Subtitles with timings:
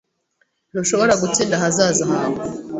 [0.71, 2.39] Ntushobora gutsinda ahazaza hawe